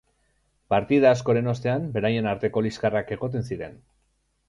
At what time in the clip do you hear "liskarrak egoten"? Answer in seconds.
2.71-3.51